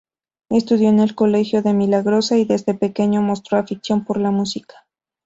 [0.49, 4.87] Estudió en el "Colegio La Milagrosa" y desde pequeño mostró afición por la música.